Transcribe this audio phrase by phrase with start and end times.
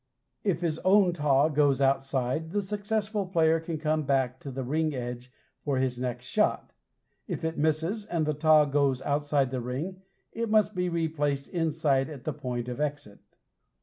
[0.43, 4.95] If his own taw goes outside, the successful player can come back to the ring
[4.95, 5.31] edge
[5.63, 6.73] for his next shot.
[7.27, 10.01] If it is a miss and the taw goes outside the ring,
[10.31, 13.19] it must be replaced inside at the point of exit.